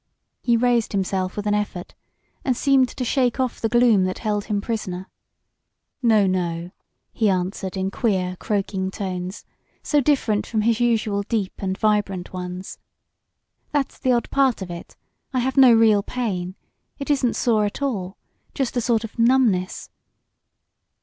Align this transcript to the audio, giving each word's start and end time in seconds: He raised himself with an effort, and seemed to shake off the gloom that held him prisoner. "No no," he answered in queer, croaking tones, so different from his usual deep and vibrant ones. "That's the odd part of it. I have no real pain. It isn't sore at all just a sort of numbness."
He 0.41 0.57
raised 0.57 0.93
himself 0.93 1.35
with 1.35 1.45
an 1.45 1.53
effort, 1.53 1.93
and 2.43 2.57
seemed 2.57 2.89
to 2.89 3.05
shake 3.05 3.39
off 3.39 3.61
the 3.61 3.69
gloom 3.69 4.03
that 4.05 4.17
held 4.17 4.45
him 4.45 4.59
prisoner. 4.59 5.07
"No 6.01 6.25
no," 6.25 6.71
he 7.13 7.29
answered 7.29 7.77
in 7.77 7.91
queer, 7.91 8.35
croaking 8.37 8.89
tones, 8.89 9.45
so 9.83 10.01
different 10.01 10.47
from 10.47 10.61
his 10.61 10.79
usual 10.79 11.21
deep 11.21 11.53
and 11.59 11.77
vibrant 11.77 12.33
ones. 12.33 12.79
"That's 13.73 13.99
the 13.99 14.11
odd 14.11 14.31
part 14.31 14.63
of 14.63 14.71
it. 14.71 14.95
I 15.33 15.37
have 15.41 15.55
no 15.55 15.71
real 15.71 16.01
pain. 16.01 16.55
It 16.97 17.11
isn't 17.11 17.35
sore 17.35 17.65
at 17.67 17.83
all 17.83 18.17
just 18.55 18.75
a 18.75 18.81
sort 18.81 19.03
of 19.03 19.19
numbness." 19.19 19.91